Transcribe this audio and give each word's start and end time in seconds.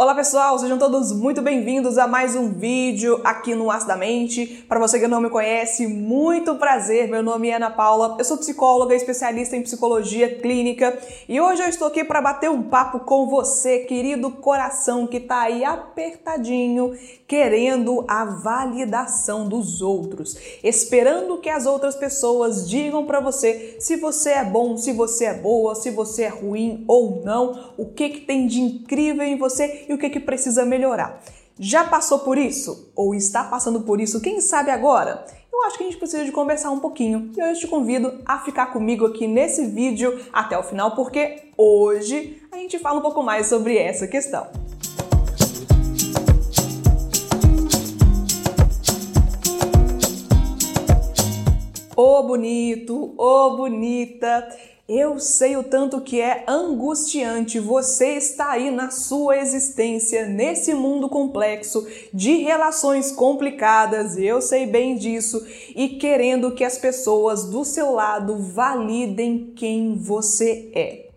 Olá 0.00 0.14
pessoal, 0.14 0.56
sejam 0.60 0.78
todos 0.78 1.10
muito 1.10 1.42
bem-vindos 1.42 1.98
a 1.98 2.06
mais 2.06 2.36
um 2.36 2.52
vídeo 2.52 3.20
aqui 3.24 3.56
no 3.56 3.68
Aço 3.68 3.84
da 3.84 3.96
Mente. 3.96 4.64
Para 4.68 4.78
você 4.78 5.00
que 5.00 5.08
não 5.08 5.20
me 5.20 5.28
conhece, 5.28 5.88
muito 5.88 6.54
prazer, 6.54 7.08
meu 7.08 7.20
nome 7.20 7.48
é 7.48 7.56
Ana 7.56 7.68
Paula, 7.68 8.14
eu 8.16 8.24
sou 8.24 8.38
psicóloga, 8.38 8.94
especialista 8.94 9.56
em 9.56 9.62
psicologia 9.64 10.36
clínica 10.36 10.96
e 11.28 11.40
hoje 11.40 11.62
eu 11.62 11.68
estou 11.68 11.88
aqui 11.88 12.04
para 12.04 12.22
bater 12.22 12.48
um 12.48 12.62
papo 12.62 13.00
com 13.00 13.26
você, 13.26 13.80
querido 13.80 14.30
coração 14.30 15.04
que 15.04 15.16
está 15.16 15.40
aí 15.40 15.64
apertadinho, 15.64 16.96
querendo 17.26 18.04
a 18.06 18.24
validação 18.24 19.48
dos 19.48 19.82
outros, 19.82 20.36
esperando 20.62 21.38
que 21.38 21.50
as 21.50 21.66
outras 21.66 21.96
pessoas 21.96 22.70
digam 22.70 23.04
para 23.04 23.18
você 23.18 23.74
se 23.80 23.96
você 23.96 24.30
é 24.30 24.44
bom, 24.44 24.76
se 24.76 24.92
você 24.92 25.24
é 25.24 25.34
boa, 25.34 25.74
se 25.74 25.90
você 25.90 26.22
é 26.22 26.28
ruim 26.28 26.84
ou 26.86 27.20
não, 27.24 27.72
o 27.76 27.86
que, 27.86 28.10
que 28.10 28.20
tem 28.20 28.46
de 28.46 28.60
incrível 28.60 29.24
em 29.24 29.36
você 29.36 29.87
e 29.88 29.94
o 29.94 29.98
que, 29.98 30.10
que 30.10 30.20
precisa 30.20 30.64
melhorar. 30.64 31.20
Já 31.58 31.84
passou 31.84 32.20
por 32.20 32.38
isso? 32.38 32.92
Ou 32.94 33.14
está 33.14 33.42
passando 33.42 33.80
por 33.80 34.00
isso? 34.00 34.20
Quem 34.20 34.40
sabe 34.40 34.70
agora? 34.70 35.24
Eu 35.52 35.64
acho 35.64 35.76
que 35.76 35.82
a 35.82 35.86
gente 35.86 35.98
precisa 35.98 36.24
de 36.24 36.30
conversar 36.30 36.70
um 36.70 36.78
pouquinho 36.78 37.32
e 37.36 37.40
eu 37.40 37.52
te 37.54 37.66
convido 37.66 38.22
a 38.24 38.38
ficar 38.38 38.66
comigo 38.66 39.04
aqui 39.06 39.26
nesse 39.26 39.66
vídeo 39.66 40.20
até 40.32 40.56
o 40.56 40.62
final, 40.62 40.94
porque 40.94 41.50
hoje 41.56 42.40
a 42.52 42.56
gente 42.58 42.78
fala 42.78 43.00
um 43.00 43.02
pouco 43.02 43.24
mais 43.24 43.48
sobre 43.48 43.76
essa 43.76 44.06
questão. 44.06 44.46
Ô 51.96 52.20
oh, 52.20 52.22
bonito, 52.22 53.14
ô 53.18 53.24
oh, 53.24 53.56
bonita, 53.56 54.48
eu 54.88 55.20
sei 55.20 55.54
o 55.54 55.62
tanto 55.62 56.00
que 56.00 56.18
é 56.18 56.44
angustiante 56.48 57.60
você 57.60 58.14
estar 58.14 58.52
aí 58.52 58.70
na 58.70 58.90
sua 58.90 59.36
existência, 59.36 60.26
nesse 60.26 60.72
mundo 60.72 61.10
complexo 61.10 61.86
de 62.12 62.38
relações 62.38 63.12
complicadas, 63.12 64.16
eu 64.16 64.40
sei 64.40 64.66
bem 64.66 64.96
disso, 64.96 65.46
e 65.76 65.90
querendo 65.90 66.52
que 66.52 66.64
as 66.64 66.78
pessoas 66.78 67.44
do 67.44 67.66
seu 67.66 67.92
lado 67.92 68.38
validem 68.38 69.52
quem 69.54 69.94
você 69.94 70.70
é. 70.74 71.08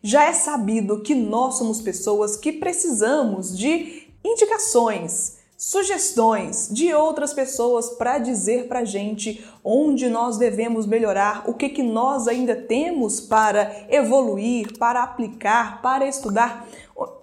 Já 0.00 0.26
é 0.26 0.32
sabido 0.32 1.00
que 1.00 1.16
nós 1.16 1.58
somos 1.58 1.80
pessoas 1.80 2.36
que 2.36 2.52
precisamos 2.52 3.58
de 3.58 4.06
indicações, 4.24 5.35
sugestões 5.56 6.68
de 6.70 6.92
outras 6.92 7.32
pessoas 7.32 7.90
para 7.90 8.18
dizer 8.18 8.68
para 8.68 8.84
gente 8.84 9.44
onde 9.64 10.08
nós 10.08 10.36
devemos 10.36 10.86
melhorar, 10.86 11.44
o 11.48 11.54
que, 11.54 11.70
que 11.70 11.82
nós 11.82 12.28
ainda 12.28 12.54
temos 12.54 13.20
para 13.20 13.86
evoluir, 13.88 14.76
para 14.78 15.02
aplicar, 15.02 15.80
para 15.80 16.06
estudar, 16.06 16.68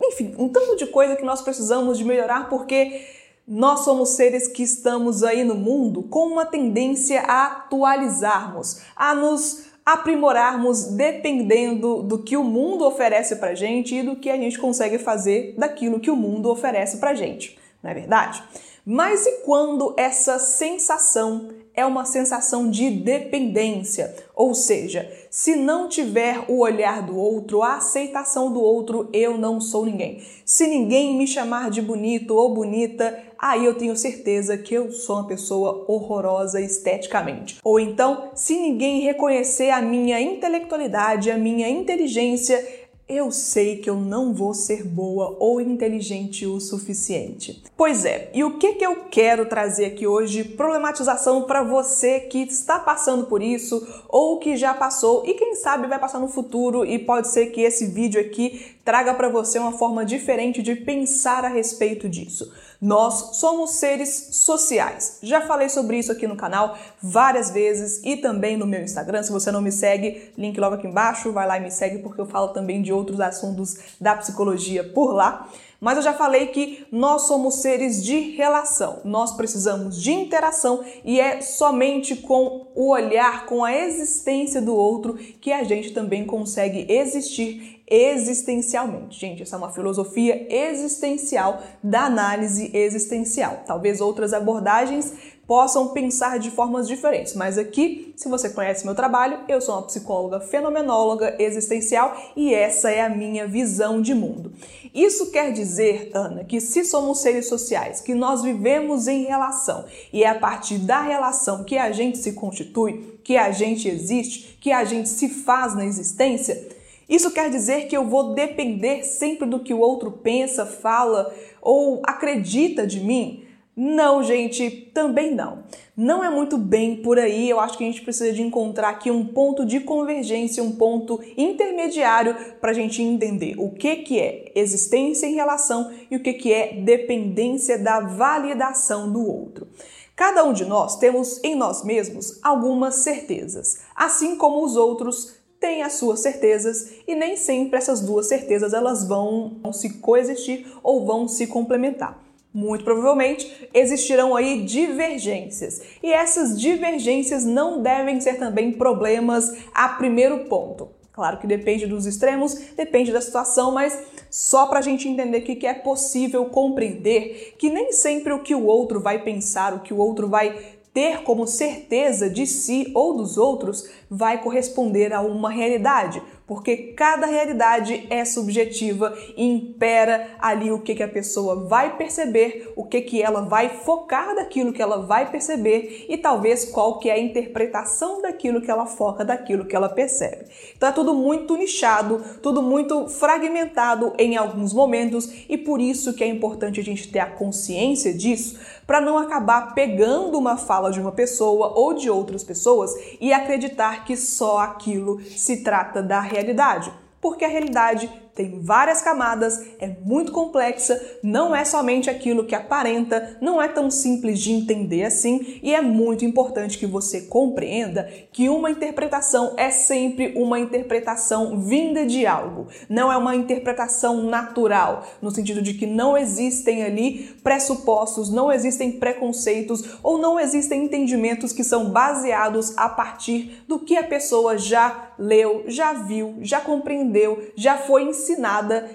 enfim, 0.02 0.34
um 0.38 0.50
tanto 0.50 0.75
de 0.75 0.88
coisa 0.88 1.16
que 1.16 1.23
nós 1.23 1.42
precisamos 1.42 1.98
de 1.98 2.03
melhorar 2.03 2.50
porque 2.50 3.06
nós 3.48 3.81
somos 3.81 4.09
seres 4.09 4.47
que 4.47 4.64
estamos 4.64 5.23
aí 5.23 5.44
no 5.44 5.56
mundo 5.56 6.02
com 6.03 6.28
uma 6.28 6.45
tendência 6.45 7.22
a 7.22 7.47
atualizarmos, 7.47 8.81
a 8.95 9.14
nos 9.14 9.66
aprimorarmos 9.86 10.86
dependendo 10.86 12.02
do 12.02 12.23
que 12.23 12.38
o 12.38 12.44
mundo 12.44 12.86
oferece 12.86 13.36
para 13.36 13.53
gente 13.53 13.94
e 13.95 14.02
do 14.02 14.16
que 14.16 14.30
a 14.30 14.38
gente 14.38 14.58
consegue 14.58 14.97
fazer 14.97 15.56
daquilo 15.58 16.00
que 16.00 16.09
o 16.09 16.16
mundo 16.16 16.50
oferece 16.50 16.97
para 16.97 17.14
gente 17.14 17.62
não 17.84 17.92
é 17.92 17.94
verdade? 17.94 18.42
Mas 18.86 19.26
e 19.26 19.31
quando 19.45 19.94
essa 19.98 20.38
sensação 20.39 21.50
é 21.73 21.86
uma 21.86 22.06
sensação 22.06 22.70
de 22.70 22.90
dependência? 22.90 24.14
Ou 24.36 24.53
seja, 24.53 25.09
se 25.30 25.56
não 25.56 25.88
tiver 25.88 26.44
o 26.50 26.59
olhar 26.59 27.02
do 27.02 27.17
outro, 27.17 27.62
a 27.62 27.78
aceitação 27.78 28.52
do 28.52 28.62
outro, 28.62 29.09
eu 29.14 29.38
não 29.38 29.62
sou 29.62 29.86
ninguém. 29.86 30.22
Se 30.45 30.67
ninguém 30.67 31.16
me 31.16 31.25
chamar 31.25 31.72
de 31.72 31.81
bonito 31.81 32.36
ou 32.36 32.53
bonita, 32.53 33.17
aí 33.40 33.66
eu 33.66 33.75
tenho 33.75 33.95
certeza 33.95 34.58
que 34.58 34.73
eu 34.73 34.92
sou 34.92 35.16
uma 35.16 35.28
pessoa 35.28 35.86
horrorosa 35.88 36.59
esteticamente. 36.59 37.59
Ou 37.64 37.80
então, 37.80 38.31
se 38.36 38.58
ninguém 38.58 39.00
reconhecer 39.00 39.69
a 39.69 39.81
minha 39.81 40.19
intelectualidade, 40.19 41.31
a 41.31 41.38
minha 41.38 41.69
inteligência, 41.69 42.82
eu 43.08 43.31
sei 43.31 43.78
que 43.78 43.90
eu 43.90 43.96
não 43.96 44.34
vou 44.34 44.53
ser 44.53 44.84
boa 44.84 45.36
ou 45.40 45.59
inteligente 45.59 46.46
o 46.46 46.59
suficiente. 46.59 47.64
Pois 47.75 48.06
é, 48.06 48.30
e 48.34 48.44
o 48.44 48.58
que, 48.58 48.74
que 48.74 48.86
eu 48.86 49.06
quero 49.12 49.46
trazer 49.46 49.86
aqui 49.86 50.08
hoje? 50.08 50.44
Problematização 50.44 51.44
para 51.44 51.63
você 51.63 52.22
que 52.22 52.40
está 52.40 52.80
passando 52.80 53.25
por 53.25 53.42
isso 53.42 53.86
ou 54.08 54.40
que 54.40 54.56
já 54.56 54.74
passou 54.74 55.24
e 55.25 55.34
quem 55.34 55.56
sabe 55.56 55.88
vai 55.88 56.00
passar 56.00 56.19
no 56.19 56.28
futuro 56.28 56.86
e 56.86 56.97
pode 56.97 57.28
ser 57.28 57.47
que 57.47 57.62
esse 57.62 57.88
vídeo 57.88 58.22
aqui 58.22 58.74
traga 58.83 59.13
para 59.13 59.29
você 59.29 59.57
uma 59.57 59.71
forma 59.71 60.05
diferente 60.05 60.61
de 60.61 60.75
pensar 60.75 61.45
a 61.45 61.47
respeito 61.47 62.09
disso. 62.09 62.51
Nós 62.81 63.38
somos 63.38 63.71
seres 63.71 64.29
sociais. 64.33 65.19
Já 65.23 65.41
falei 65.41 65.69
sobre 65.69 65.97
isso 65.97 66.11
aqui 66.11 66.27
no 66.27 66.35
canal 66.35 66.77
várias 67.01 67.49
vezes 67.49 68.01
e 68.03 68.17
também 68.17 68.57
no 68.57 68.67
meu 68.67 68.81
Instagram. 68.81 69.23
Se 69.23 69.31
você 69.31 69.51
não 69.51 69.61
me 69.61 69.71
segue, 69.71 70.33
link 70.38 70.59
logo 70.59 70.75
aqui 70.75 70.88
embaixo, 70.88 71.31
vai 71.31 71.47
lá 71.47 71.57
e 71.57 71.61
me 71.61 71.71
segue 71.71 71.99
porque 71.99 72.19
eu 72.19 72.25
falo 72.25 72.49
também 72.49 72.81
de 72.81 72.91
outros 72.91 73.21
assuntos 73.21 73.77
da 74.01 74.16
psicologia 74.16 74.83
por 74.83 75.13
lá. 75.13 75.50
Mas 75.83 75.97
eu 75.97 76.03
já 76.03 76.13
falei 76.13 76.47
que 76.47 76.88
nós 76.89 77.23
somos 77.23 77.55
seres 77.55 78.01
de 78.01 78.17
relação, 78.38 79.01
nós 79.03 79.35
precisamos 79.35 80.01
de 80.01 80.13
interação 80.13 80.81
e 81.03 81.19
é 81.19 81.41
somente 81.41 82.15
com 82.15 82.67
o 82.73 82.89
olhar, 82.89 83.45
com 83.45 83.65
a 83.65 83.75
existência 83.75 84.61
do 84.61 84.73
outro 84.73 85.15
que 85.15 85.51
a 85.51 85.61
gente 85.65 85.91
também 85.91 86.25
consegue 86.25 86.85
existir 86.89 87.82
existencialmente. 87.89 89.19
Gente, 89.19 89.44
essa 89.44 89.55
é 89.55 89.59
uma 89.59 89.71
filosofia 89.71 90.47
existencial 90.49 91.61
da 91.83 92.05
análise 92.05 92.71
existencial. 92.73 93.63
Talvez 93.66 94.01
outras 94.01 94.33
abordagens 94.33 95.13
possam 95.45 95.89
pensar 95.89 96.39
de 96.39 96.49
formas 96.49 96.88
diferentes, 96.88 97.35
mas 97.35 97.57
aqui, 97.57 98.13
se 98.16 98.29
você 98.29 98.49
conhece 98.49 98.85
meu 98.85 98.95
trabalho, 98.95 99.39
eu 99.49 99.59
sou 99.59 99.75
uma 99.75 99.83
psicóloga 99.83 100.39
fenomenóloga 100.39 101.35
existencial 101.38 102.16
e 102.35 102.53
essa 102.53 102.89
é 102.89 103.01
a 103.01 103.09
minha 103.09 103.45
visão 103.45 104.01
de 104.01 104.13
mundo. 104.13 104.53
Isso 104.94 105.31
quer 105.31 105.51
dizer, 105.51 106.11
Ana, 106.13 106.45
que 106.45 106.61
se 106.61 106.85
somos 106.85 107.19
seres 107.19 107.47
sociais, 107.47 108.00
que 108.00 108.15
nós 108.15 108.41
vivemos 108.41 109.07
em 109.07 109.25
relação 109.25 109.83
e 110.13 110.23
é 110.23 110.29
a 110.29 110.39
partir 110.39 110.77
da 110.77 111.01
relação 111.01 111.65
que 111.65 111.77
a 111.77 111.91
gente 111.91 112.17
se 112.17 112.31
constitui, 112.31 113.19
que 113.23 113.35
a 113.35 113.51
gente 113.51 113.89
existe, 113.89 114.57
que 114.61 114.71
a 114.71 114.85
gente 114.85 115.09
se 115.09 115.27
faz 115.27 115.75
na 115.75 115.85
existência, 115.85 116.82
isso 117.08 117.31
quer 117.31 117.50
dizer 117.50 117.88
que 117.88 117.96
eu 117.96 118.06
vou 118.06 118.34
depender 118.34 119.03
sempre 119.03 119.47
do 119.47 119.59
que 119.59 119.74
o 119.74 119.80
outro 119.80 120.12
pensa, 120.12 120.66
fala 120.66 121.34
ou 121.62 122.02
acredita 122.06 122.88
de 122.88 123.00
mim? 123.00 123.46
Não, 123.75 124.24
gente, 124.24 124.69
também 124.94 125.34
não. 125.34 125.63
Não 125.97 126.24
é 126.24 126.30
muito 126.30 126.59
bem 126.59 126.97
por 126.97 127.18
aí. 127.18 127.50
Eu 127.50 127.59
acho 127.59 127.75
que 127.75 127.84
a 127.84 127.88
gente 127.88 128.03
precisa 128.03 128.31
de 128.31 128.44
encontrar 128.44 128.90
aqui 128.90 129.09
um 129.09 129.25
ponto 129.25 129.66
de 129.66 129.80
convergência, 129.80 130.63
um 130.63 130.74
ponto 130.74 131.19
intermediário 131.36 132.36
para 132.62 132.69
a 132.69 132.74
gente 132.74 133.02
entender 133.02 133.56
o 133.58 133.72
que, 133.72 133.97
que 133.97 134.19
é 134.19 134.52
existência 134.53 135.25
em 135.25 135.34
relação 135.34 135.92
e 136.09 136.16
o 136.16 136.19
que, 136.22 136.34
que 136.34 136.53
é 136.53 136.74
dependência 136.74 137.80
da 137.80 138.00
validação 138.00 139.12
do 139.12 139.28
outro. 139.28 139.68
Cada 140.16 140.44
um 140.44 140.53
de 140.53 140.66
nós 140.66 140.97
temos 140.97 141.44
em 141.44 141.56
nós 141.56 141.84
mesmos 141.84 142.40
algumas 142.44 142.97
certezas, 142.97 143.80
assim 143.96 144.36
como 144.36 144.63
os 144.63 144.75
outros 144.75 145.36
têm 145.63 145.81
as 145.81 145.94
suas 145.94 146.19
certezas 146.19 146.91
e 147.07 147.16
nem 147.16 147.38
sempre 147.38 147.78
essas 147.78 148.01
duas 148.01 148.28
certezas 148.28 148.74
elas 148.74 149.07
vão 149.07 149.62
se 149.72 149.94
coexistir 149.94 150.68
ou 150.84 151.06
vão 151.06 151.25
se 151.25 151.47
complementar. 151.47 152.22
Muito 152.53 152.84
provavelmente 152.84 153.69
existirão 153.74 154.35
aí 154.35 154.63
divergências. 154.63 155.81
E 156.03 156.12
essas 156.12 156.59
divergências 156.59 157.46
não 157.46 157.81
devem 157.81 158.19
ser 158.19 158.38
também 158.38 158.74
problemas 158.74 159.53
a 159.74 159.88
primeiro 159.88 160.40
ponto. 160.50 160.90
Claro 161.13 161.38
que 161.38 161.47
depende 161.47 161.88
dos 161.88 162.06
extremos, 162.06 162.53
depende 162.75 163.13
da 163.13 163.22
situação, 163.22 163.72
mas 163.72 163.97
só 164.30 164.66
para 164.66 164.80
a 164.80 164.81
gente 164.81 165.07
entender 165.07 165.41
que, 165.41 165.56
que 165.56 165.66
é 165.66 165.74
possível 165.74 166.44
compreender 166.45 167.56
que 167.57 167.69
nem 167.69 167.94
sempre 167.94 168.33
o 168.33 168.44
que 168.44 168.54
o 168.54 168.65
outro 168.65 169.00
vai 169.00 169.24
pensar, 169.24 169.74
o 169.74 169.80
que 169.80 169.94
o 169.94 169.98
outro 169.98 170.27
vai 170.27 170.75
ter 170.94 171.24
como 171.24 171.48
certeza 171.48 172.30
de 172.30 172.45
si 172.45 172.92
ou 172.94 173.18
dos 173.18 173.38
outros 173.38 173.90
vai 174.10 174.42
corresponder 174.42 175.12
a 175.12 175.22
uma 175.22 175.50
realidade, 175.50 176.22
porque 176.45 176.94
cada 176.95 177.25
realidade 177.25 178.06
é 178.10 178.25
subjetiva 178.25 179.16
e 179.38 179.45
impera 179.45 180.36
ali 180.40 180.72
o 180.72 180.80
que, 180.80 180.95
que 180.95 181.04
a 181.04 181.07
pessoa 181.07 181.68
vai 181.68 181.95
perceber, 181.98 182.72
o 182.75 182.84
que, 182.84 183.01
que 183.01 183.22
ela 183.22 183.42
vai 183.42 183.69
focar 183.69 184.36
daquilo 184.36 184.74
que 184.74 184.81
ela 184.81 184.98
vai 184.98 185.31
perceber 185.31 186.06
e 186.10 186.18
talvez 186.18 186.66
qual 186.66 187.00
que 187.00 187.10
é 187.10 187.13
a 187.13 187.19
interpretação 187.19 188.22
daquilo 188.22 188.62
que 188.62 188.69
ela 188.69 188.86
foca, 188.86 189.24
daquilo 189.24 189.66
que 189.66 189.75
ela 189.75 189.90
percebe. 189.90 190.45
Então 190.75 190.90
é 190.90 190.92
tudo 190.92 191.13
muito 191.13 191.56
nichado, 191.56 192.22
tudo 192.42 192.62
muito 192.62 193.07
fragmentado 193.07 194.13
em 194.18 194.36
alguns 194.36 194.74
momentos 194.74 195.30
e 195.48 195.57
por 195.57 195.80
isso 195.80 196.13
que 196.13 196.24
é 196.24 196.28
importante 196.28 196.80
a 196.80 196.84
gente 196.84 197.10
ter 197.10 197.19
a 197.19 197.25
consciência 197.25 198.13
disso 198.13 198.60
para 198.86 199.00
não 199.00 199.18
acabar 199.18 199.74
pegando 199.74 200.38
uma 200.38 200.57
fala 200.57 200.92
de 200.92 201.00
uma 201.00 201.12
pessoa 201.12 201.74
ou 201.75 201.94
de 201.94 202.10
outras 202.10 202.44
pessoas 202.44 202.94
e 203.19 203.31
acreditar 203.31 204.06
que 204.06 204.18
só 204.18 204.60
aquilo 204.60 205.22
se 205.22 205.63
trata 205.63 206.01
da 206.01 206.19
realidade, 206.33 206.91
porque 207.21 207.45
a 207.45 207.50
realidade 207.50 208.09
tem 208.35 208.59
várias 208.62 209.01
camadas, 209.01 209.63
é 209.80 209.88
muito 210.03 210.31
complexa, 210.31 211.00
não 211.21 211.56
é 211.56 211.63
somente 211.63 212.09
aquilo 212.09 212.45
que 212.45 212.56
aparenta, 212.56 213.38
não 213.39 213.62
é 213.62 213.68
tão 213.68 213.91
simples 213.91 214.39
de 214.39 214.51
entender 214.51 215.03
assim, 215.03 215.59
e 215.62 215.74
é 215.74 215.81
muito 215.81 216.25
importante 216.25 216.80
que 216.80 216.88
você 216.88 217.21
compreenda 217.21 218.09
que 218.31 218.50
uma 218.50 218.71
interpretação 218.71 219.53
é 219.56 219.69
sempre 219.69 220.33
uma 220.35 220.59
interpretação 220.59 221.59
vinda 221.59 222.06
de 222.07 222.25
algo, 222.25 222.68
não 222.89 223.12
é 223.12 223.18
uma 223.18 223.35
interpretação 223.35 224.24
natural, 224.24 225.06
no 225.21 225.29
sentido 225.29 225.62
de 225.62 225.75
que 225.75 225.86
não 225.86 226.18
existem 226.18 226.83
ali 226.83 227.36
pressupostos, 227.44 228.31
não 228.31 228.51
existem 228.51 228.94
preconceitos 228.94 229.97
ou 230.01 230.18
não 230.18 230.39
existem 230.39 230.86
entendimentos 230.86 231.53
que 231.53 231.63
são 231.63 231.91
baseados 231.91 232.75
a 232.77 232.89
partir 232.89 233.63
do 233.68 233.79
que 233.79 233.95
a 233.95 234.03
pessoa 234.03 234.57
já 234.57 235.13
leu, 235.19 235.65
já 235.68 235.94
viu, 235.94 236.38
já 236.41 236.59
compreendeu, 236.59 237.51
já 237.56 237.77
foi 237.77 238.03
ensinada 238.03 238.23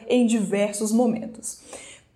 em 0.08 0.26
diversos 0.26 0.92
momentos. 0.92 1.60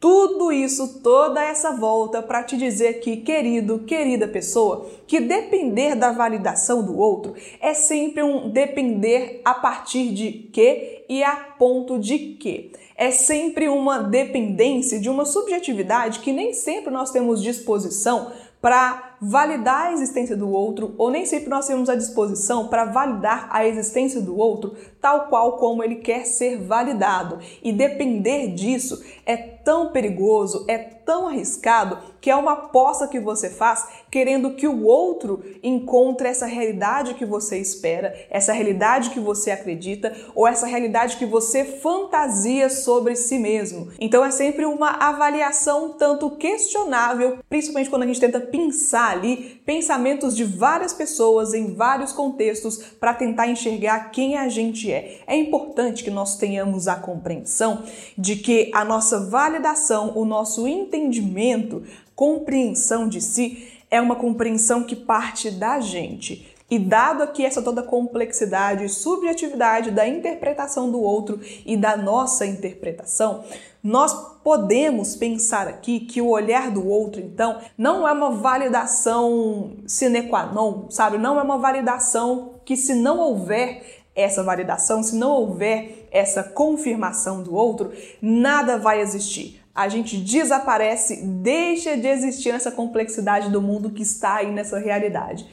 Tudo 0.03 0.51
isso, 0.51 1.01
toda 1.01 1.41
essa 1.41 1.71
volta 1.71 2.21
para 2.21 2.43
te 2.43 2.57
dizer 2.57 2.95
que, 2.95 3.19
querido, 3.19 3.85
querida 3.87 4.27
pessoa, 4.27 4.91
que 5.07 5.21
depender 5.21 5.95
da 5.95 6.11
validação 6.11 6.85
do 6.85 6.99
outro 6.99 7.35
é 7.61 7.73
sempre 7.73 8.21
um 8.21 8.51
depender 8.51 9.41
a 9.45 9.55
partir 9.55 10.13
de 10.13 10.33
que 10.53 11.05
e 11.09 11.23
a 11.23 11.37
ponto 11.57 12.01
de 12.01 12.19
que. 12.19 12.73
É 12.97 13.13
sempre 13.13 13.69
uma 13.69 14.01
dependência 14.01 14.99
de 14.99 15.09
uma 15.09 15.25
subjetividade 15.25 16.19
que 16.19 16.33
nem 16.33 16.53
sempre 16.53 16.91
nós 16.93 17.13
temos 17.13 17.41
disposição 17.41 18.33
para 18.61 19.12
validar 19.25 19.87
a 19.87 19.93
existência 19.93 20.37
do 20.37 20.51
outro, 20.51 20.97
ou 20.99 21.09
nem 21.09 21.25
sempre 21.25 21.49
nós 21.49 21.69
temos 21.69 21.89
a 21.89 21.95
disposição 21.95 22.67
para 22.67 22.87
validar 22.87 23.49
a 23.53 23.65
existência 23.65 24.21
do 24.21 24.37
outro 24.37 24.75
tal 25.01 25.29
qual 25.29 25.59
como 25.59 25.83
ele 25.83 25.97
quer 25.97 26.27
ser 26.27 26.59
validado. 26.59 27.39
E 27.63 27.73
depender 27.73 28.49
disso 28.49 29.03
é 29.25 29.37
tão 29.37 29.93
perigoso, 29.93 30.65
é 30.69 30.79
tão 30.79 31.29
arriscado 31.29 31.99
que 32.21 32.31
é 32.31 32.37
uma 32.37 32.53
aposta 32.53 33.09
que 33.09 33.19
você 33.19 33.51
faz 33.51 33.85
querendo 34.09 34.55
que 34.55 34.69
o 34.69 34.85
outro 34.85 35.43
encontre 35.63 36.29
essa 36.29 36.47
realidade 36.47 37.15
que 37.15 37.25
você 37.25 37.59
espera, 37.59 38.15
essa 38.31 38.53
realidade 38.53 39.11
que 39.11 39.19
você 39.19 39.51
acredita 39.51 40.15
ou 40.35 40.47
essa 40.47 40.67
realidade 40.67 41.17
que 41.17 41.27
você 41.27 41.65
fantasia 41.65 42.71
sobre 42.71 43.17
si 43.17 43.39
mesmo. 43.39 43.89
Então 43.99 44.25
é 44.25 44.31
sempre 44.31 44.65
uma 44.65 44.91
avaliação 44.91 45.95
tanto 45.95 46.31
questionável, 46.31 47.39
principalmente 47.49 47.91
quando 47.91 48.05
a 48.05 48.07
gente 48.07 48.21
tenta 48.21 48.41
pensar 48.41 49.12
ali 49.13 49.61
pensamentos 49.65 50.37
de 50.37 50.45
várias 50.45 50.93
pessoas 50.93 51.55
em 51.55 51.75
vários 51.75 52.13
contextos 52.13 52.79
para 52.99 53.15
tentar 53.15 53.49
enxergar 53.49 54.11
quem 54.11 54.37
a 54.37 54.49
gente 54.49 54.91
é. 54.91 55.21
É 55.27 55.37
importante 55.37 56.03
que 56.03 56.11
nós 56.11 56.37
tenhamos 56.37 56.89
a 56.89 56.97
compreensão 56.97 57.85
de 58.19 58.37
que 58.37 58.71
a 58.75 58.85
nossa 58.85 59.21
validação, 59.21 60.13
o 60.17 60.25
nosso 60.25 60.67
entendimento, 60.67 61.83
compreensão 62.15 63.09
de 63.09 63.21
si 63.21 63.69
é 63.91 64.01
uma 64.01 64.17
compreensão 64.17 64.85
que 64.85 64.97
parte 64.97 65.51
da 65.51 65.79
gente. 65.79 66.52
E 66.73 66.79
dado 66.79 67.23
aqui 67.23 67.45
essa 67.45 67.61
toda 67.61 67.83
complexidade 67.83 68.87
e 68.87 68.89
subjetividade 68.89 69.91
da 69.91 70.09
interpretação 70.09 70.91
do 70.91 71.03
outro 71.03 71.39
e 71.67 71.77
da 71.77 71.99
nossa 71.99 72.47
interpretação, 72.47 73.45
nós 73.85 74.39
podemos 74.43 75.15
pensar 75.15 75.69
aqui 75.69 76.01
que 76.01 76.23
o 76.23 76.31
olhar 76.31 76.71
do 76.71 76.89
outro, 76.89 77.21
então, 77.21 77.61
não 77.77 78.09
é 78.09 78.13
uma 78.13 78.31
validação 78.31 79.73
sine 79.87 80.23
qua 80.23 80.47
non, 80.47 80.87
sabe? 80.89 81.19
Não 81.19 81.39
é 81.39 81.43
uma 81.43 81.59
validação 81.59 82.55
que, 82.65 82.75
se 82.75 82.95
não 82.95 83.19
houver 83.19 84.05
essa 84.17 84.43
validação, 84.43 85.03
se 85.03 85.15
não 85.15 85.31
houver 85.31 86.09
essa 86.11 86.43
confirmação 86.43 87.43
do 87.43 87.55
outro, 87.55 87.93
nada 88.23 88.79
vai 88.79 89.03
existir 89.03 89.62
a 89.75 89.89
gente 89.89 90.19
desaparece, 90.19 91.25
deixa 91.25 91.97
de 91.97 92.07
existir 92.07 92.53
nessa 92.53 92.71
complexidade 92.71 93.51
do 93.51 93.63
mundo 93.63 93.91
que 93.91 94.03
está 94.03 94.37
aí 94.37 94.51
nessa 94.51 94.79
realidade. 94.79 95.47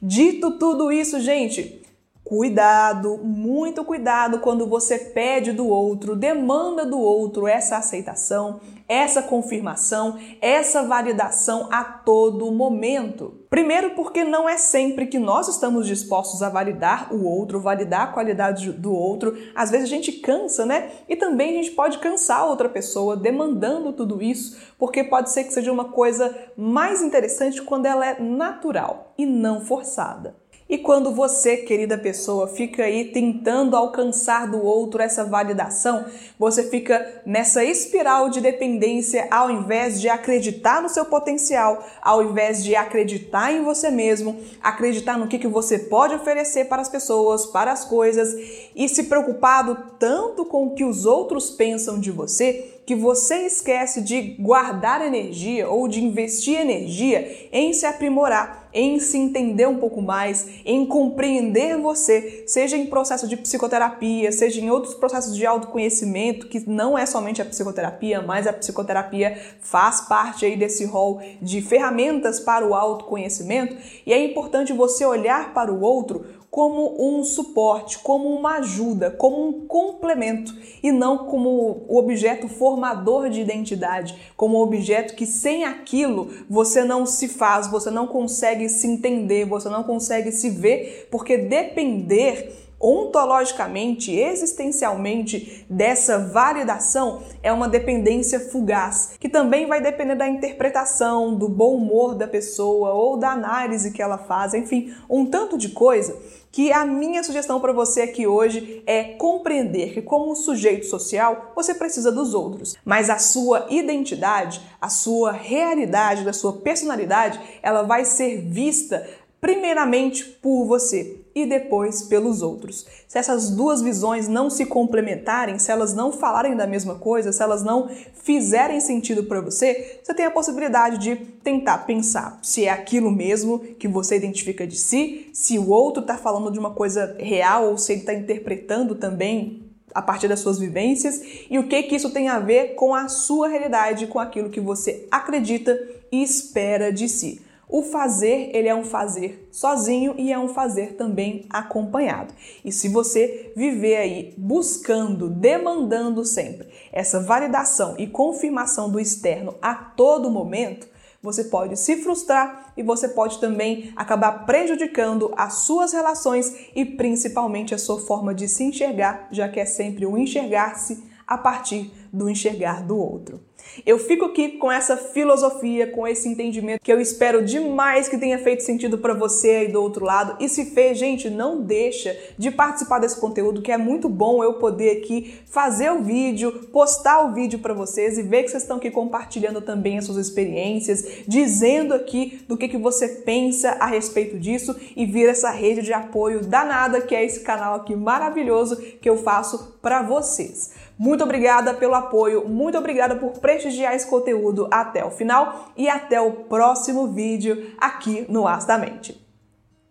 Dito 0.00 0.52
tudo 0.52 0.90
isso, 0.90 1.20
gente, 1.20 1.82
cuidado, 2.26 3.18
muito 3.18 3.84
cuidado 3.84 4.40
quando 4.40 4.66
você 4.66 4.98
pede 4.98 5.52
do 5.52 5.68
outro, 5.68 6.16
demanda 6.16 6.84
do 6.84 6.98
outro 6.98 7.46
essa 7.46 7.76
aceitação, 7.76 8.58
essa 8.88 9.22
confirmação, 9.22 10.18
essa 10.40 10.82
validação 10.82 11.68
a 11.70 11.84
todo 11.84 12.50
momento. 12.50 13.46
Primeiro, 13.48 13.90
porque 13.90 14.24
não 14.24 14.48
é 14.48 14.58
sempre 14.58 15.06
que 15.06 15.20
nós 15.20 15.46
estamos 15.46 15.86
dispostos 15.86 16.42
a 16.42 16.48
validar 16.48 17.14
o 17.14 17.24
outro, 17.24 17.60
validar 17.60 18.02
a 18.02 18.12
qualidade 18.12 18.72
do 18.72 18.92
outro. 18.92 19.36
Às 19.54 19.70
vezes 19.70 19.86
a 19.86 19.94
gente 19.94 20.10
cansa, 20.10 20.66
né? 20.66 20.90
E 21.08 21.14
também 21.14 21.50
a 21.50 21.62
gente 21.62 21.76
pode 21.76 21.98
cansar 21.98 22.48
outra 22.48 22.68
pessoa 22.68 23.16
demandando 23.16 23.92
tudo 23.92 24.20
isso, 24.20 24.58
porque 24.76 25.04
pode 25.04 25.30
ser 25.30 25.44
que 25.44 25.54
seja 25.54 25.70
uma 25.70 25.92
coisa 25.92 26.36
mais 26.56 27.02
interessante 27.02 27.62
quando 27.62 27.86
ela 27.86 28.04
é 28.04 28.20
natural 28.20 29.14
e 29.16 29.24
não 29.24 29.60
forçada. 29.60 30.34
E 30.68 30.78
quando 30.78 31.12
você, 31.12 31.58
querida 31.58 31.96
pessoa, 31.96 32.48
fica 32.48 32.82
aí 32.82 33.12
tentando 33.12 33.76
alcançar 33.76 34.50
do 34.50 34.64
outro 34.64 35.00
essa 35.00 35.24
validação, 35.24 36.06
você 36.36 36.64
fica 36.64 37.22
nessa 37.24 37.64
espiral 37.64 38.28
de 38.28 38.40
dependência 38.40 39.28
ao 39.30 39.48
invés 39.48 40.00
de 40.00 40.08
acreditar 40.08 40.82
no 40.82 40.88
seu 40.88 41.04
potencial, 41.04 41.86
ao 42.02 42.20
invés 42.20 42.64
de 42.64 42.74
acreditar 42.74 43.52
em 43.52 43.62
você 43.62 43.90
mesmo, 43.90 44.40
acreditar 44.60 45.16
no 45.16 45.28
que, 45.28 45.38
que 45.38 45.46
você 45.46 45.78
pode 45.78 46.16
oferecer 46.16 46.64
para 46.64 46.82
as 46.82 46.88
pessoas, 46.88 47.46
para 47.46 47.70
as 47.70 47.84
coisas 47.84 48.34
e 48.74 48.88
se 48.88 49.04
preocupado 49.04 49.78
tanto 50.00 50.44
com 50.44 50.66
o 50.66 50.74
que 50.74 50.84
os 50.84 51.06
outros 51.06 51.48
pensam 51.48 52.00
de 52.00 52.10
você 52.10 52.75
que 52.86 52.94
você 52.94 53.46
esquece 53.46 54.00
de 54.00 54.36
guardar 54.38 55.04
energia 55.04 55.68
ou 55.68 55.88
de 55.88 56.02
investir 56.02 56.60
energia 56.60 57.48
em 57.52 57.72
se 57.72 57.84
aprimorar, 57.84 58.68
em 58.72 59.00
se 59.00 59.18
entender 59.18 59.66
um 59.66 59.78
pouco 59.78 60.00
mais, 60.00 60.46
em 60.64 60.86
compreender 60.86 61.76
você, 61.78 62.44
seja 62.46 62.76
em 62.76 62.86
processo 62.86 63.26
de 63.26 63.36
psicoterapia, 63.36 64.30
seja 64.30 64.60
em 64.60 64.70
outros 64.70 64.94
processos 64.94 65.34
de 65.34 65.44
autoconhecimento, 65.44 66.46
que 66.46 66.68
não 66.68 66.96
é 66.96 67.06
somente 67.06 67.42
a 67.42 67.44
psicoterapia, 67.44 68.22
mas 68.22 68.46
a 68.46 68.52
psicoterapia 68.52 69.36
faz 69.60 70.02
parte 70.02 70.46
aí 70.46 70.56
desse 70.56 70.84
rol 70.84 71.20
de 71.42 71.60
ferramentas 71.62 72.38
para 72.38 72.66
o 72.66 72.74
autoconhecimento, 72.74 73.76
e 74.04 74.12
é 74.12 74.24
importante 74.24 74.72
você 74.72 75.04
olhar 75.04 75.52
para 75.52 75.72
o 75.72 75.80
outro 75.80 76.35
como 76.56 76.96
um 76.98 77.22
suporte, 77.22 77.98
como 77.98 78.30
uma 78.30 78.56
ajuda, 78.56 79.10
como 79.10 79.46
um 79.46 79.66
complemento 79.66 80.56
e 80.82 80.90
não 80.90 81.26
como 81.26 81.84
o 81.86 81.98
objeto 81.98 82.48
formador 82.48 83.28
de 83.28 83.42
identidade, 83.42 84.32
como 84.38 84.62
objeto 84.62 85.14
que 85.14 85.26
sem 85.26 85.64
aquilo 85.64 86.30
você 86.48 86.82
não 86.82 87.04
se 87.04 87.28
faz, 87.28 87.70
você 87.70 87.90
não 87.90 88.06
consegue 88.06 88.70
se 88.70 88.86
entender, 88.86 89.44
você 89.44 89.68
não 89.68 89.82
consegue 89.82 90.32
se 90.32 90.48
ver, 90.48 91.08
porque 91.10 91.36
depender 91.36 92.65
ontologicamente, 92.80 94.14
existencialmente 94.14 95.66
dessa 95.68 96.18
validação 96.18 97.22
é 97.42 97.52
uma 97.52 97.68
dependência 97.68 98.38
fugaz, 98.38 99.12
que 99.18 99.28
também 99.28 99.66
vai 99.66 99.80
depender 99.80 100.14
da 100.14 100.28
interpretação, 100.28 101.34
do 101.34 101.48
bom 101.48 101.76
humor 101.76 102.14
da 102.14 102.28
pessoa 102.28 102.92
ou 102.92 103.16
da 103.16 103.30
análise 103.30 103.92
que 103.92 104.02
ela 104.02 104.18
faz, 104.18 104.54
enfim, 104.54 104.94
um 105.08 105.26
tanto 105.26 105.56
de 105.56 105.70
coisa 105.70 106.16
que 106.52 106.72
a 106.72 106.86
minha 106.86 107.22
sugestão 107.22 107.60
para 107.60 107.72
você 107.72 108.00
aqui 108.00 108.26
hoje 108.26 108.82
é 108.86 109.04
compreender 109.04 109.92
que 109.92 110.00
como 110.00 110.34
sujeito 110.34 110.86
social, 110.86 111.52
você 111.54 111.74
precisa 111.74 112.10
dos 112.10 112.32
outros, 112.32 112.76
mas 112.82 113.10
a 113.10 113.18
sua 113.18 113.66
identidade, 113.68 114.62
a 114.80 114.88
sua 114.88 115.32
realidade, 115.32 116.26
a 116.26 116.32
sua 116.32 116.54
personalidade, 116.54 117.38
ela 117.62 117.82
vai 117.82 118.06
ser 118.06 118.40
vista 118.40 119.06
primeiramente 119.38 120.24
por 120.24 120.64
você 120.64 121.25
e 121.36 121.44
depois 121.44 122.00
pelos 122.00 122.40
outros. 122.40 122.86
Se 123.06 123.18
essas 123.18 123.50
duas 123.50 123.82
visões 123.82 124.26
não 124.26 124.48
se 124.48 124.64
complementarem, 124.64 125.58
se 125.58 125.70
elas 125.70 125.92
não 125.92 126.10
falarem 126.10 126.56
da 126.56 126.66
mesma 126.66 126.94
coisa, 126.94 127.30
se 127.30 127.42
elas 127.42 127.62
não 127.62 127.90
fizerem 128.14 128.80
sentido 128.80 129.24
para 129.24 129.42
você, 129.42 130.00
você 130.02 130.14
tem 130.14 130.24
a 130.24 130.30
possibilidade 130.30 130.96
de 130.96 131.14
tentar 131.14 131.78
pensar 131.78 132.38
se 132.42 132.64
é 132.64 132.70
aquilo 132.70 133.10
mesmo 133.10 133.58
que 133.58 133.86
você 133.86 134.16
identifica 134.16 134.66
de 134.66 134.76
si, 134.76 135.28
se 135.34 135.58
o 135.58 135.68
outro 135.68 136.00
está 136.00 136.16
falando 136.16 136.50
de 136.50 136.58
uma 136.58 136.70
coisa 136.70 137.14
real 137.18 137.68
ou 137.68 137.76
se 137.76 137.92
ele 137.92 138.00
está 138.00 138.14
interpretando 138.14 138.94
também 138.94 139.62
a 139.94 140.00
partir 140.00 140.28
das 140.28 140.40
suas 140.40 140.58
vivências 140.58 141.20
e 141.50 141.58
o 141.58 141.68
que 141.68 141.82
que 141.82 141.96
isso 141.96 142.10
tem 142.10 142.28
a 142.28 142.38
ver 142.38 142.74
com 142.76 142.94
a 142.94 143.08
sua 143.08 143.48
realidade, 143.48 144.06
com 144.06 144.18
aquilo 144.18 144.48
que 144.48 144.60
você 144.60 145.06
acredita 145.10 145.78
e 146.10 146.22
espera 146.22 146.90
de 146.90 147.10
si. 147.10 147.42
O 147.68 147.82
fazer, 147.82 148.50
ele 148.54 148.68
é 148.68 148.74
um 148.74 148.84
fazer 148.84 149.48
sozinho 149.50 150.14
e 150.16 150.32
é 150.32 150.38
um 150.38 150.48
fazer 150.48 150.94
também 150.94 151.46
acompanhado. 151.50 152.32
E 152.64 152.70
se 152.70 152.88
você 152.88 153.52
viver 153.56 153.96
aí 153.96 154.34
buscando, 154.38 155.28
demandando 155.28 156.24
sempre 156.24 156.68
essa 156.92 157.20
validação 157.20 157.96
e 157.98 158.06
confirmação 158.06 158.88
do 158.88 159.00
externo 159.00 159.56
a 159.60 159.74
todo 159.74 160.30
momento, 160.30 160.86
você 161.20 161.42
pode 161.42 161.76
se 161.76 161.96
frustrar 161.96 162.72
e 162.76 162.84
você 162.84 163.08
pode 163.08 163.40
também 163.40 163.92
acabar 163.96 164.46
prejudicando 164.46 165.32
as 165.36 165.54
suas 165.54 165.92
relações 165.92 166.70
e 166.72 166.84
principalmente 166.84 167.74
a 167.74 167.78
sua 167.78 167.98
forma 167.98 168.32
de 168.32 168.46
se 168.46 168.62
enxergar, 168.62 169.26
já 169.32 169.48
que 169.48 169.58
é 169.58 169.66
sempre 169.66 170.06
o 170.06 170.16
enxergar-se 170.16 171.15
a 171.26 171.36
partir 171.36 171.90
do 172.12 172.30
enxergar 172.30 172.82
do 172.82 172.96
outro. 172.96 173.40
Eu 173.84 173.98
fico 173.98 174.26
aqui 174.26 174.50
com 174.58 174.70
essa 174.70 174.96
filosofia, 174.96 175.86
com 175.86 176.06
esse 176.06 176.28
entendimento 176.28 176.80
que 176.80 176.92
eu 176.92 177.00
espero 177.00 177.44
demais 177.44 178.08
que 178.08 178.16
tenha 178.16 178.38
feito 178.38 178.62
sentido 178.62 178.98
para 178.98 179.14
você 179.14 179.50
aí 179.50 179.68
do 179.68 179.82
outro 179.82 180.04
lado. 180.04 180.36
E 180.40 180.48
se 180.48 180.66
fez, 180.66 180.98
gente, 180.98 181.28
não 181.28 181.60
deixa 181.60 182.16
de 182.38 182.50
participar 182.50 182.98
desse 182.98 183.20
conteúdo, 183.20 183.62
que 183.62 183.72
é 183.72 183.76
muito 183.76 184.08
bom 184.08 184.42
eu 184.42 184.54
poder 184.54 184.98
aqui 184.98 185.40
fazer 185.46 185.90
o 185.90 186.02
vídeo, 186.02 186.68
postar 186.72 187.22
o 187.22 187.34
vídeo 187.34 187.58
para 187.58 187.74
vocês 187.74 188.18
e 188.18 188.22
ver 188.22 188.44
que 188.44 188.50
vocês 188.50 188.62
estão 188.62 188.78
aqui 188.78 188.90
compartilhando 188.90 189.60
também 189.60 189.98
as 189.98 190.04
suas 190.04 190.18
experiências, 190.18 191.24
dizendo 191.26 191.92
aqui 191.92 192.44
do 192.48 192.56
que, 192.56 192.68
que 192.68 192.78
você 192.78 193.08
pensa 193.08 193.70
a 193.80 193.86
respeito 193.86 194.38
disso 194.38 194.74
e 194.94 195.04
vir 195.04 195.28
essa 195.28 195.50
rede 195.50 195.82
de 195.82 195.92
apoio 195.92 196.46
danada 196.46 197.00
que 197.00 197.14
é 197.14 197.24
esse 197.24 197.40
canal 197.40 197.74
aqui 197.74 197.94
maravilhoso 197.94 198.76
que 198.76 199.08
eu 199.08 199.16
faço 199.16 199.76
para 199.82 200.02
vocês. 200.02 200.85
Muito 200.98 201.22
obrigada 201.22 201.74
pelo 201.74 201.94
apoio, 201.94 202.48
muito 202.48 202.78
obrigada 202.78 203.16
por 203.16 203.32
prestigiar 203.32 203.94
esse 203.94 204.06
conteúdo 204.06 204.66
até 204.70 205.04
o 205.04 205.10
final 205.10 205.70
e 205.76 205.88
até 205.88 206.20
o 206.20 206.32
próximo 206.32 207.08
vídeo 207.08 207.74
aqui 207.78 208.24
no 208.30 208.48
Astamente. 208.48 209.20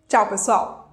Tchau, 0.08 0.28
pessoal! 0.28 0.85